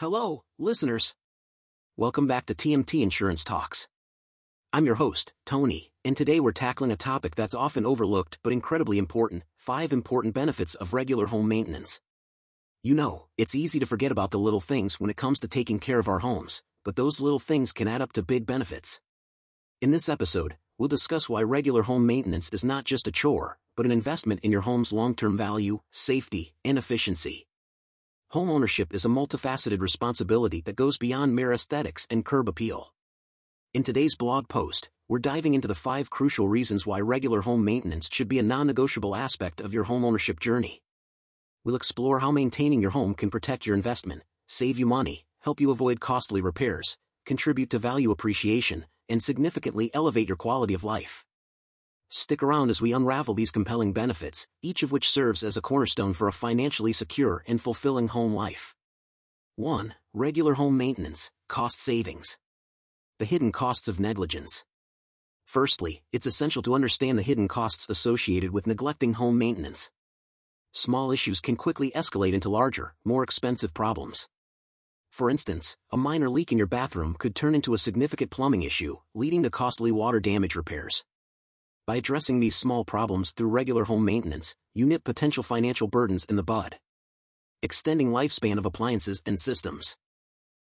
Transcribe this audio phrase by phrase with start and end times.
[0.00, 1.14] Hello, listeners.
[1.94, 3.86] Welcome back to TMT Insurance Talks.
[4.72, 8.96] I'm your host, Tony, and today we're tackling a topic that's often overlooked but incredibly
[8.96, 12.00] important five important benefits of regular home maintenance.
[12.82, 15.78] You know, it's easy to forget about the little things when it comes to taking
[15.78, 19.02] care of our homes, but those little things can add up to big benefits.
[19.82, 23.84] In this episode, we'll discuss why regular home maintenance is not just a chore, but
[23.84, 27.46] an investment in your home's long term value, safety, and efficiency.
[28.32, 32.94] Homeownership is a multifaceted responsibility that goes beyond mere aesthetics and curb appeal.
[33.74, 38.08] In today's blog post, we're diving into the five crucial reasons why regular home maintenance
[38.12, 40.80] should be a non negotiable aspect of your homeownership journey.
[41.64, 45.72] We'll explore how maintaining your home can protect your investment, save you money, help you
[45.72, 51.26] avoid costly repairs, contribute to value appreciation, and significantly elevate your quality of life.
[52.12, 56.12] Stick around as we unravel these compelling benefits, each of which serves as a cornerstone
[56.12, 58.74] for a financially secure and fulfilling home life.
[59.54, 59.94] 1.
[60.12, 62.36] Regular home maintenance, cost savings.
[63.20, 64.64] The hidden costs of negligence.
[65.44, 69.88] Firstly, it's essential to understand the hidden costs associated with neglecting home maintenance.
[70.72, 74.28] Small issues can quickly escalate into larger, more expensive problems.
[75.10, 78.96] For instance, a minor leak in your bathroom could turn into a significant plumbing issue,
[79.14, 81.04] leading to costly water damage repairs.
[81.86, 86.36] By addressing these small problems through regular home maintenance, you nip potential financial burdens in
[86.36, 86.78] the bud.
[87.62, 89.96] Extending lifespan of appliances and systems.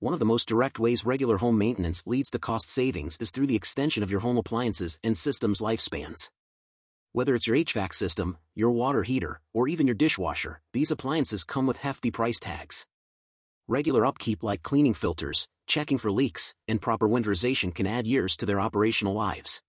[0.00, 3.46] One of the most direct ways regular home maintenance leads to cost savings is through
[3.46, 6.28] the extension of your home appliances and systems lifespans.
[7.12, 11.66] Whether it's your HVAC system, your water heater, or even your dishwasher, these appliances come
[11.66, 12.86] with hefty price tags.
[13.68, 18.46] Regular upkeep like cleaning filters, checking for leaks, and proper winterization can add years to
[18.46, 19.62] their operational lives.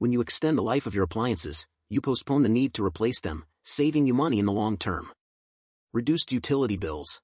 [0.00, 3.44] When you extend the life of your appliances, you postpone the need to replace them,
[3.64, 5.10] saving you money in the long term.
[5.92, 7.20] Reduced utility bills.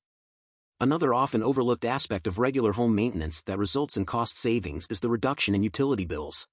[0.80, 5.08] Another often overlooked aspect of regular home maintenance that results in cost savings is the
[5.08, 6.48] reduction in utility bills.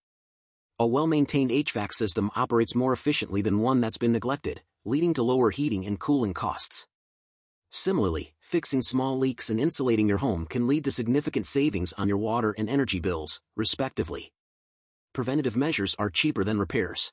[0.78, 5.50] A well-maintained HVAC system operates more efficiently than one that's been neglected, leading to lower
[5.50, 6.86] heating and cooling costs.
[7.72, 12.20] Similarly, fixing small leaks and insulating your home can lead to significant savings on your
[12.20, 14.31] water and energy bills, respectively
[15.14, 17.12] preventative measures are cheaper than repairs.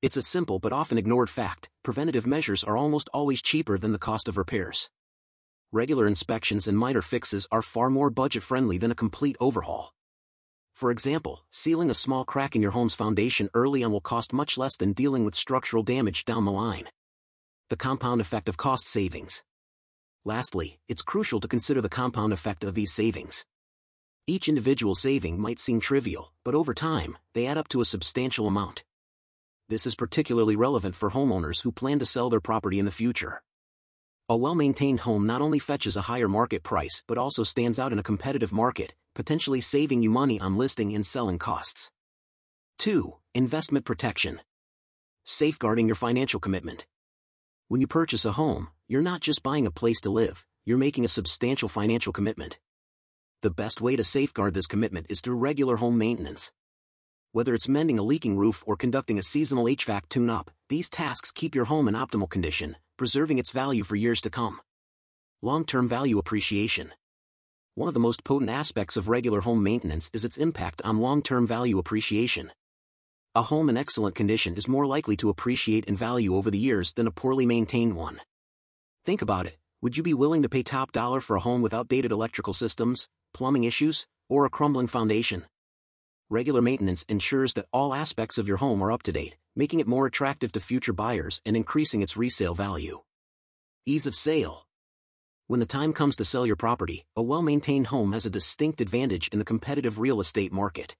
[0.00, 3.98] It's a simple but often ignored fact, preventative measures are almost always cheaper than the
[3.98, 4.88] cost of repairs.
[5.72, 9.92] Regular inspections and minor fixes are far more budget-friendly than a complete overhaul.
[10.72, 14.56] For example, sealing a small crack in your home's foundation early on will cost much
[14.56, 16.84] less than dealing with structural damage down the line.
[17.68, 19.42] The compound effect of cost savings.
[20.24, 23.44] Lastly, it's crucial to consider the compound effect of these savings.
[24.30, 28.46] Each individual saving might seem trivial, but over time, they add up to a substantial
[28.46, 28.84] amount.
[29.70, 33.42] This is particularly relevant for homeowners who plan to sell their property in the future.
[34.28, 37.98] A well-maintained home not only fetches a higher market price but also stands out in
[37.98, 41.90] a competitive market, potentially saving you money on listing and selling costs.
[42.80, 43.14] 2.
[43.34, 44.42] Investment protection.
[45.24, 46.86] Safeguarding your financial commitment.
[47.68, 51.06] When you purchase a home, you're not just buying a place to live, you're making
[51.06, 52.58] a substantial financial commitment.
[53.40, 56.50] The best way to safeguard this commitment is through regular home maintenance.
[57.30, 61.54] Whether it's mending a leaking roof or conducting a seasonal HVAC tune-up, these tasks keep
[61.54, 64.60] your home in optimal condition, preserving its value for years to come.
[65.40, 66.92] Long-term value appreciation.
[67.76, 71.46] One of the most potent aspects of regular home maintenance is its impact on long-term
[71.46, 72.50] value appreciation.
[73.36, 76.92] A home in excellent condition is more likely to appreciate in value over the years
[76.94, 78.20] than a poorly maintained one.
[79.04, 79.58] Think about it.
[79.80, 83.06] Would you be willing to pay top dollar for a home with outdated electrical systems,
[83.32, 85.44] plumbing issues, or a crumbling foundation.
[86.30, 89.86] Regular maintenance ensures that all aspects of your home are up to date, making it
[89.86, 93.00] more attractive to future buyers and increasing its resale value.
[93.86, 94.66] Ease of sale.
[95.46, 99.28] When the time comes to sell your property, a well-maintained home has a distinct advantage
[99.28, 100.94] in the competitive real estate market.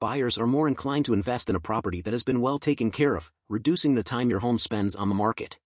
[0.00, 3.14] Buyers are more inclined to invest in a property that has been well taken care
[3.14, 5.58] of, reducing the time your home spends on the market.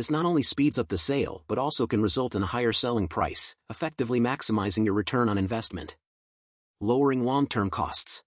[0.00, 3.06] This not only speeds up the sale but also can result in a higher selling
[3.06, 5.94] price, effectively maximizing your return on investment.
[6.80, 8.22] Lowering long-term costs.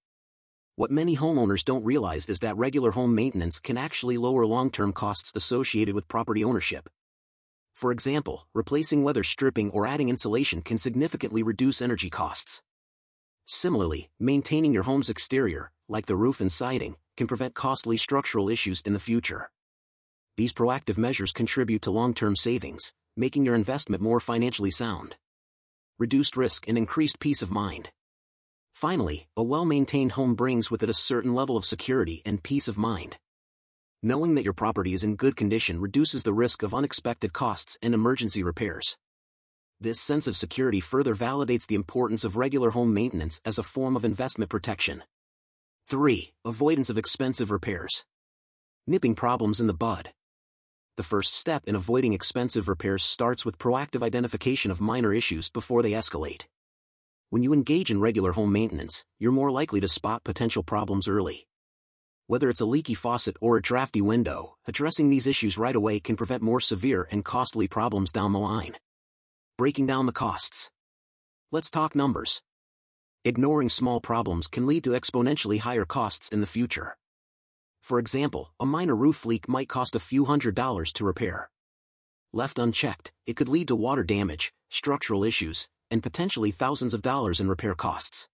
[0.75, 5.31] What many homeowners don't realize is that regular home maintenance can actually lower long-term costs
[5.33, 6.89] associated with property ownership.
[7.73, 12.61] For example, replacing weather stripping or adding insulation can significantly reduce energy costs.
[13.47, 18.81] Similarly, maintaining your home's exterior, like the roof and siding, can prevent costly structural issues
[18.81, 19.49] in the future
[20.35, 25.15] these proactive measures contribute to long-term savings, making your investment more financially sound.
[25.99, 27.91] Reduced risk and increased peace of mind.
[28.73, 32.77] Finally, a well-maintained home brings with it a certain level of security and peace of
[32.77, 33.17] mind.
[34.01, 37.93] Knowing that your property is in good condition reduces the risk of unexpected costs and
[37.93, 38.97] emergency repairs.
[39.79, 43.95] This sense of security further validates the importance of regular home maintenance as a form
[43.95, 45.03] of investment protection.
[45.87, 46.33] 3.
[46.43, 48.03] Avoidance of expensive repairs.
[48.87, 50.11] Nipping problems in the bud.
[50.95, 55.81] The first step in avoiding expensive repairs starts with proactive identification of minor issues before
[55.81, 56.45] they escalate.
[57.31, 61.47] When you engage in regular home maintenance, you're more likely to spot potential problems early.
[62.27, 66.15] Whether it's a leaky faucet or a drafty window, addressing these issues right away can
[66.15, 68.73] prevent more severe and costly problems down the line.
[69.57, 70.69] Breaking down the costs.
[71.51, 72.43] Let's talk numbers.
[73.25, 76.97] Ignoring small problems can lead to exponentially higher costs in the future.
[77.83, 81.49] For example, a minor roof leak might cost a few hundred dollars to repair.
[82.31, 87.41] Left unchecked, it could lead to water damage, structural issues, and potentially thousands of dollars
[87.41, 88.29] in repair costs.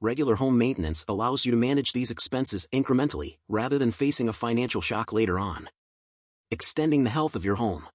[0.00, 4.80] Regular home maintenance allows you to manage these expenses incrementally rather than facing a financial
[4.80, 5.70] shock later on.
[6.50, 7.86] Extending the health of your home.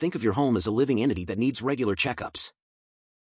[0.00, 2.52] Think of your home as a living entity that needs regular checkups.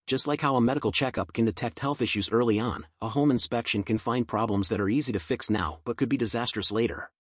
[0.07, 3.83] Just like how a medical checkup can detect health issues early on, a home inspection
[3.83, 7.11] can find problems that are easy to fix now but could be disastrous later.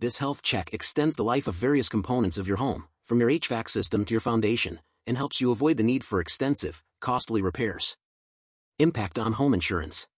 [0.00, 3.68] This health check extends the life of various components of your home, from your HVAC
[3.68, 7.96] system to your foundation, and helps you avoid the need for extensive, costly repairs.
[8.78, 10.08] Impact on home insurance.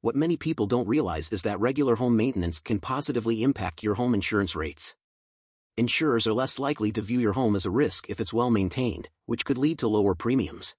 [0.00, 4.14] What many people don't realize is that regular home maintenance can positively impact your home
[4.14, 4.96] insurance rates
[5.76, 9.08] insurers are less likely to view your home as a risk if it's well maintained,
[9.26, 10.76] which could lead to lower premiums.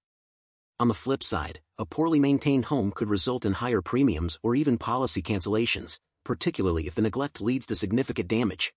[0.80, 4.78] On the flip side, a poorly maintained home could result in higher premiums or even
[4.78, 8.74] policy cancellations, particularly if the neglect leads to significant damage.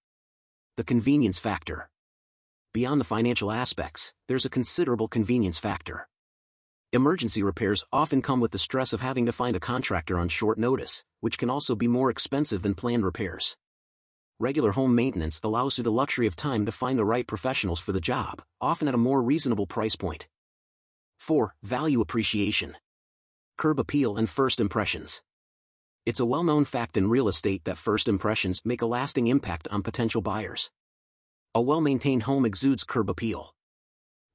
[0.76, 1.90] The convenience factor.
[2.74, 6.08] Beyond the financial aspects, there's a considerable convenience factor.
[6.92, 10.58] Emergency repairs often come with the stress of having to find a contractor on short
[10.58, 13.56] notice, which can also be more expensive than planned repairs
[14.38, 17.92] regular home maintenance allows you the luxury of time to find the right professionals for
[17.92, 20.28] the job, often at a more reasonable price point.
[21.18, 21.54] 4.
[21.62, 22.76] Value appreciation.
[23.56, 25.22] Curb appeal and first impressions.
[26.04, 29.82] It's a well-known fact in real estate that first impressions make a lasting impact on
[29.82, 30.70] potential buyers.
[31.54, 33.54] A well-maintained home exudes curb appeal.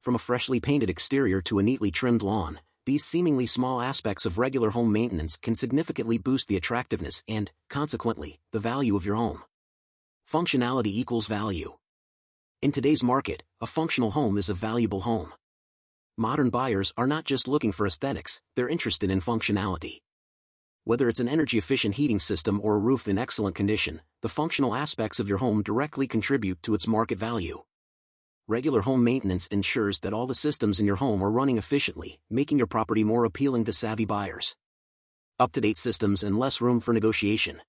[0.02, 4.40] From a freshly painted exterior to a neatly trimmed lawn, these seemingly small aspects of
[4.40, 9.44] regular home maintenance can significantly boost the attractiveness and, consequently, the value of your home.
[10.28, 11.76] Functionality equals value.
[12.62, 15.32] In today's market, a functional home is a valuable home.
[16.18, 20.00] Modern buyers are not just looking for aesthetics, they're interested in functionality.
[20.84, 25.20] Whether it's an energy-efficient heating system or a roof in excellent condition, the functional aspects
[25.20, 27.64] of your home directly contribute to its market value.
[28.48, 32.58] Regular home maintenance ensures that all the systems in your home are running efficiently, making
[32.58, 34.56] your property more appealing to savvy buyers.
[35.40, 37.62] Up-to-date systems and less room for negotiation.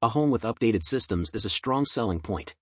[0.00, 2.54] A home with updated systems is a strong selling point.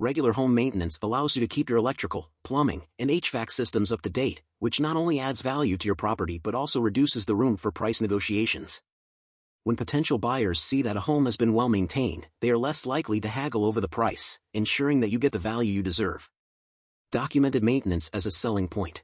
[0.00, 4.08] Regular home maintenance allows you to keep your electrical, plumbing, and HVAC systems up to
[4.08, 7.72] date, which not only adds value to your property but also reduces the room for
[7.72, 8.80] price negotiations.
[9.64, 13.18] When potential buyers see that a home has been well maintained, they are less likely
[13.22, 16.30] to haggle over the price, ensuring that you get the value you deserve.
[17.10, 19.02] Documented maintenance as a selling point.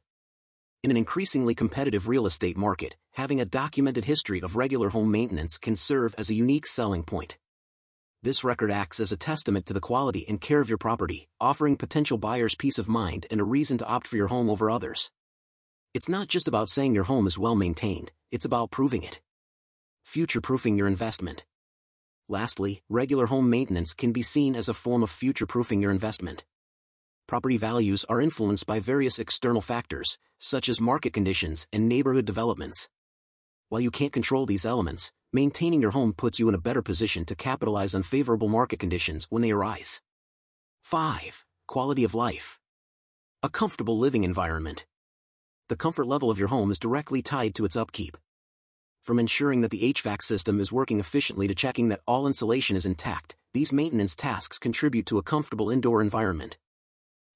[0.84, 5.58] In an increasingly competitive real estate market, having a documented history of regular home maintenance
[5.58, 7.36] can serve as a unique selling point.
[8.24, 11.76] This record acts as a testament to the quality and care of your property, offering
[11.76, 15.10] potential buyers peace of mind and a reason to opt for your home over others.
[15.92, 19.20] It's not just about saying your home is well maintained, it's about proving it.
[20.06, 21.44] Future-proofing your investment.
[22.26, 26.46] Lastly, regular home maintenance can be seen as a form of future-proofing your investment.
[27.26, 32.88] Property values are influenced by various external factors, such as market conditions and neighborhood developments.
[33.68, 37.24] While you can't control these elements, maintaining your home puts you in a better position
[37.24, 40.00] to capitalize on favorable market conditions when they arise.
[40.82, 41.44] 5.
[41.66, 42.60] Quality of life.
[43.42, 44.86] A comfortable living environment.
[45.68, 48.16] The comfort level of your home is directly tied to its upkeep.
[49.02, 52.86] From ensuring that the HVAC system is working efficiently to checking that all insulation is
[52.86, 56.58] intact, these maintenance tasks contribute to a comfortable indoor environment.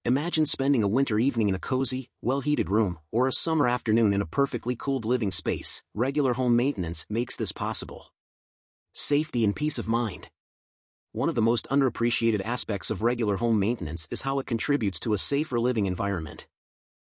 [0.04, 4.22] Imagine spending a winter evening in a cozy, well-heated room, or a summer afternoon in
[4.22, 5.82] a perfectly cooled living space.
[5.92, 8.12] Regular home maintenance makes this possible.
[8.94, 10.28] Safety and peace of mind.
[11.12, 15.14] One of the most underappreciated aspects of regular home maintenance is how it contributes to
[15.14, 16.46] a safer living environment.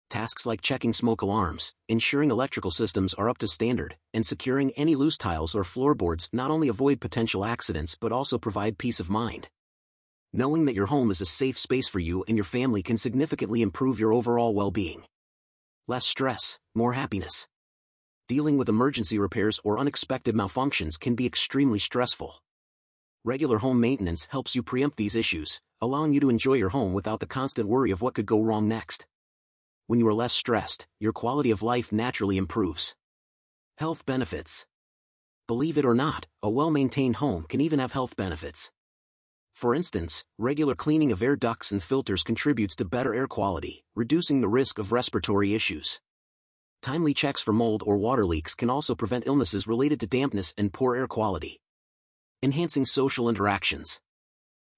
[0.08, 4.94] Tasks like checking smoke alarms, ensuring electrical systems are up to standard, and securing any
[4.94, 9.48] loose tiles or floorboards not only avoid potential accidents but also provide peace of mind.
[10.32, 13.62] Knowing that your home is a safe space for you and your family can significantly
[13.62, 15.04] improve your overall well-being.
[15.86, 17.48] Less stress, more happiness.
[18.28, 22.42] Dealing with emergency repairs or unexpected malfunctions can be extremely stressful.
[23.24, 27.20] Regular home maintenance helps you preempt these issues, allowing you to enjoy your home without
[27.20, 29.06] the constant worry of what could go wrong next.
[29.86, 32.94] When you are less stressed, your quality of life naturally improves.
[33.78, 34.66] Health benefits.
[35.46, 38.70] Believe it or not, a well-maintained home can even have health benefits.
[39.58, 44.40] For instance, regular cleaning of air ducts and filters contributes to better air quality, reducing
[44.40, 46.00] the risk of respiratory issues.
[46.80, 50.72] Timely checks for mold or water leaks can also prevent illnesses related to dampness and
[50.72, 51.60] poor air quality.
[52.40, 53.98] Enhancing social interactions.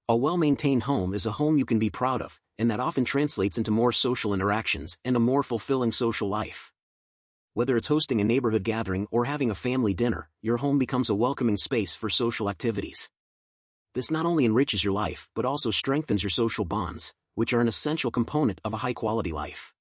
[0.08, 3.58] A well-maintained home is a home you can be proud of, and that often translates
[3.58, 6.72] into more social interactions and a more fulfilling social life.
[7.52, 11.14] Whether it's hosting a neighborhood gathering or having a family dinner, your home becomes a
[11.14, 13.10] welcoming space for social activities.
[13.94, 17.68] This not only enriches your life but also strengthens your social bonds, which are an
[17.68, 19.75] essential component of a high-quality life.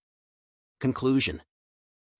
[0.79, 1.41] Conclusion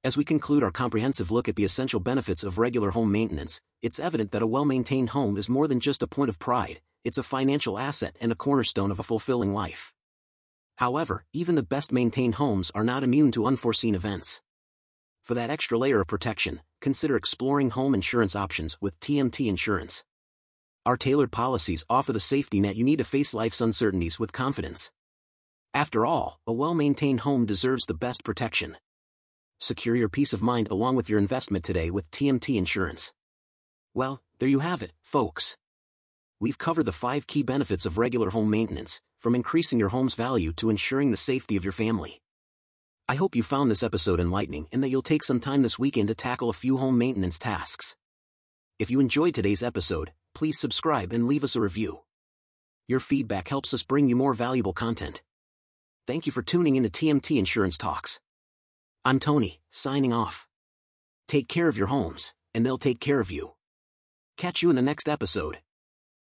[0.02, 4.00] as we conclude our comprehensive look at the essential benefits of regular home maintenance, it's
[4.00, 7.24] evident that a well-maintained home is more than just a point of pride, it's a
[7.24, 9.94] financial asset and a cornerstone of a fulfilling life.
[10.78, 14.42] However, even the best-maintained homes are not immune to unforeseen events.
[15.22, 20.06] For that extra layer of protection, consider exploring home insurance options with TMT Insurance.
[20.90, 24.90] Our tailored policies offer the safety net you need to face life's uncertainties with confidence.
[25.72, 28.76] After all, a well-maintained home deserves the best protection.
[29.60, 33.14] Secure your peace of mind along with your investment today with TMT Insurance.
[33.94, 35.58] Well, there you have it, folks.
[36.40, 40.52] We've covered the five key benefits of regular home maintenance, from increasing your home's value
[40.54, 42.20] to ensuring the safety of your family.
[43.08, 46.08] I hope you found this episode enlightening and that you'll take some time this weekend
[46.08, 47.96] to tackle a few home maintenance tasks.
[48.80, 52.00] If you enjoyed today's episode, please subscribe and leave us a review.
[52.88, 55.22] Your feedback helps us bring you more valuable content.
[56.08, 58.22] Thank you for tuning in to TMT Insurance Talks.
[59.04, 60.48] I'm Tony, signing off.
[61.28, 63.56] Take care of your homes, and they'll take care of you.
[64.38, 65.60] Catch you in the next episode.